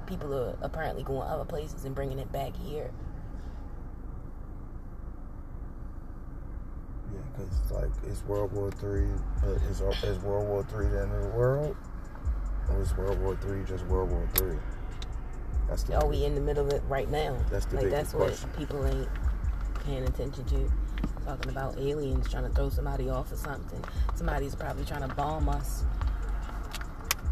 people 0.10 0.34
are 0.34 0.58
apparently 0.62 1.04
going 1.04 1.22
other 1.22 1.46
places 1.46 1.86
and 1.86 1.94
bringing 1.94 2.20
it 2.20 2.32
back 2.32 2.56
here. 2.58 2.92
Yeah, 7.14 7.20
because 7.32 7.72
like 7.72 7.92
it's 8.08 8.24
World 8.26 8.52
War 8.52 8.72
Three, 8.72 9.06
uh, 9.06 9.54
but 9.54 9.62
is 9.70 9.82
is 10.04 10.18
World 10.20 10.48
War 10.48 10.66
Three 10.70 10.88
the 10.88 11.02
end 11.04 11.14
of 11.14 11.22
the 11.22 11.30
world, 11.30 11.78
or 12.70 12.82
is 12.82 12.96
World 12.98 13.22
War 13.22 13.38
Three 13.40 13.64
just 13.64 13.86
World 13.86 14.10
War 14.10 14.28
Three? 14.34 14.58
That's 15.68 15.84
the 15.84 15.96
Are 16.02 16.08
we 16.08 16.26
in 16.26 16.34
the 16.34 16.42
middle 16.42 16.66
of 16.66 16.74
it 16.74 16.82
right 16.90 17.10
now? 17.10 17.38
That's 17.52 17.68
the 17.68 17.78
like 17.78 17.92
that's 17.92 18.14
what 18.14 18.30
question. 18.30 18.50
people 18.58 18.86
ain't 18.86 19.08
paying 19.86 20.04
attention 20.04 20.44
to. 20.46 20.72
Talking 21.26 21.52
about 21.52 21.78
aliens 21.78 22.28
trying 22.28 22.46
to 22.46 22.50
throw 22.50 22.70
somebody 22.70 23.08
off 23.08 23.32
or 23.32 23.36
something. 23.36 23.84
Somebody's 24.16 24.56
probably 24.56 24.84
trying 24.84 25.08
to 25.08 25.14
bomb 25.14 25.48
us. 25.48 25.84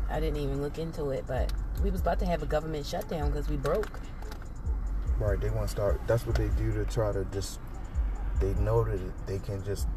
I 0.10 0.20
didn't 0.20 0.40
even 0.40 0.62
look 0.62 0.78
into 0.78 1.10
it, 1.10 1.26
but 1.28 1.52
we 1.84 1.92
was 1.92 2.02
about 2.02 2.20
to 2.20 2.26
have 2.26 2.42
a 2.42 2.46
government 2.46 2.86
shutdown 2.86 3.32
because 3.32 3.50
we 3.50 3.58
broke. 3.58 4.00
right. 5.20 5.40
They 5.40 5.50
want 5.50 5.68
to 5.68 5.72
start. 5.72 6.02
That's 6.08 6.26
what 6.26 6.36
they 6.36 6.50
do 6.50 6.72
to 6.74 6.86
try 6.86 7.12
to 7.12 7.26
just. 7.26 7.60
They 8.40 8.54
know 8.56 8.84
that 8.84 9.00
they 9.28 9.40
can 9.40 9.64
just 9.64 9.88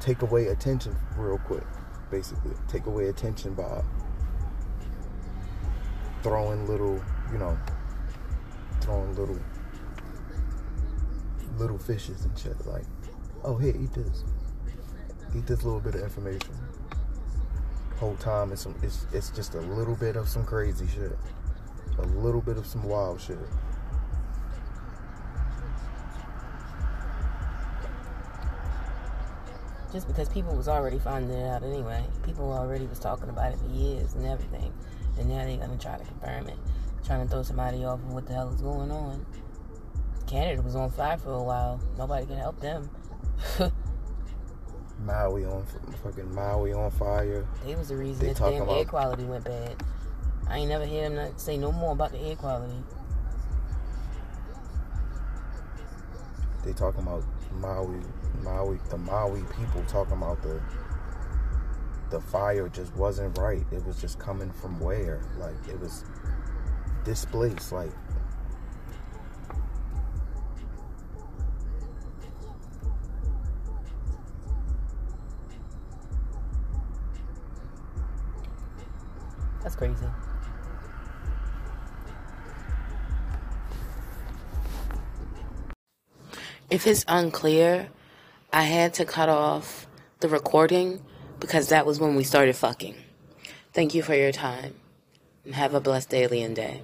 take 0.00 0.22
away 0.22 0.48
attention 0.48 0.96
real 1.16 1.38
quick. 1.38 1.64
Basically, 2.10 2.52
take 2.68 2.86
away 2.86 3.08
attention 3.08 3.54
by 3.54 3.82
throwing 6.22 6.66
little, 6.68 7.02
you 7.32 7.38
know, 7.38 7.58
throwing 8.80 9.14
little 9.16 9.38
little 11.58 11.78
fishes 11.78 12.24
and 12.24 12.38
shit. 12.38 12.66
Like, 12.66 12.84
oh, 13.42 13.56
here, 13.56 13.74
eat 13.78 13.92
this. 13.92 14.24
Eat 15.36 15.46
this 15.46 15.64
little 15.64 15.80
bit 15.80 15.94
of 15.94 16.02
information. 16.02 16.54
Whole 17.98 18.16
time, 18.16 18.52
it's 18.52 18.62
some, 18.62 18.74
it's 18.82 19.06
it's 19.12 19.30
just 19.30 19.54
a 19.54 19.60
little 19.60 19.94
bit 19.94 20.16
of 20.16 20.28
some 20.28 20.44
crazy 20.44 20.86
shit, 20.86 21.16
a 21.98 22.02
little 22.02 22.40
bit 22.40 22.56
of 22.56 22.66
some 22.66 22.82
wild 22.82 23.20
shit. 23.20 23.38
Just 29.92 30.08
because 30.08 30.28
people 30.28 30.56
was 30.56 30.66
already 30.66 30.98
finding 30.98 31.38
it 31.38 31.48
out 31.48 31.62
anyway. 31.62 32.04
People 32.24 32.52
already 32.52 32.84
was 32.86 32.98
talking 32.98 33.28
about 33.28 33.52
it 33.52 33.58
for 33.60 33.68
years 33.68 34.14
and 34.14 34.26
everything. 34.26 34.72
And 35.16 35.28
now 35.28 35.44
they're 35.44 35.56
gonna 35.56 35.78
try 35.78 35.96
to 35.96 36.04
confirm 36.04 36.48
it. 36.48 36.58
Trying 37.06 37.22
to 37.22 37.30
throw 37.30 37.44
somebody 37.44 37.84
off 37.84 38.00
of 38.00 38.12
what 38.12 38.26
the 38.26 38.32
hell 38.32 38.52
is 38.52 38.60
going 38.60 38.90
on. 38.90 39.24
Canada 40.26 40.62
was 40.62 40.74
on 40.74 40.90
fire 40.90 41.16
for 41.16 41.30
a 41.30 41.42
while. 41.42 41.80
Nobody 41.96 42.26
could 42.26 42.38
help 42.38 42.58
them. 42.60 42.90
Maui 45.04 45.44
on 45.44 45.64
fucking 46.02 46.34
Maui 46.34 46.72
on 46.72 46.90
fire. 46.90 47.46
They 47.64 47.74
was 47.74 47.88
the 47.88 47.96
reason 47.96 48.26
that 48.26 48.38
damn 48.38 48.68
air 48.68 48.84
quality 48.84 49.24
went 49.24 49.44
bad. 49.44 49.82
I 50.48 50.58
ain't 50.58 50.68
never 50.68 50.84
hear 50.84 51.08
them 51.08 51.32
say 51.36 51.56
no 51.56 51.72
more 51.72 51.92
about 51.92 52.12
the 52.12 52.20
air 52.20 52.36
quality. 52.36 52.82
They 56.64 56.72
talking 56.72 57.02
about 57.02 57.24
Maui, 57.52 58.00
Maui, 58.42 58.78
the 58.88 58.96
Maui 58.96 59.42
people 59.58 59.82
talking 59.86 60.14
about 60.14 60.42
the 60.42 60.60
the 62.10 62.20
fire 62.20 62.68
just 62.68 62.94
wasn't 62.94 63.36
right. 63.38 63.64
It 63.72 63.84
was 63.84 64.00
just 64.00 64.18
coming 64.18 64.50
from 64.50 64.78
where? 64.80 65.20
Like 65.38 65.56
it 65.68 65.78
was 65.80 66.04
displaced. 67.04 67.72
Like 67.72 67.90
that's 79.74 79.98
crazy. 80.00 80.12
If 86.70 86.86
it's 86.86 87.04
unclear, 87.06 87.88
I 88.52 88.62
had 88.62 88.94
to 88.94 89.04
cut 89.04 89.28
off 89.28 89.86
the 90.20 90.28
recording 90.28 91.02
because 91.38 91.68
that 91.68 91.86
was 91.86 92.00
when 92.00 92.14
we 92.16 92.24
started 92.24 92.56
fucking. 92.56 92.96
Thank 93.72 93.94
you 93.94 94.02
for 94.02 94.14
your 94.14 94.32
time 94.32 94.74
and 95.44 95.54
have 95.54 95.74
a 95.74 95.80
blessed 95.80 96.14
alien 96.14 96.54
day. 96.54 96.82